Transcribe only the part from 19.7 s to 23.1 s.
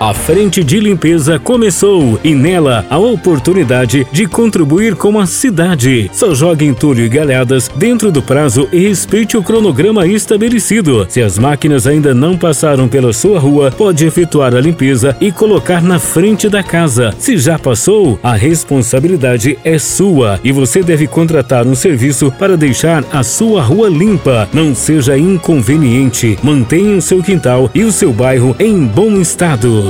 sua e você deve contratar um serviço para deixar